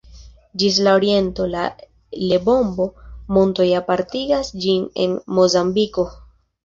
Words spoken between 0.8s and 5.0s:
la oriento la Lebombo-Montoj apartigas ĝin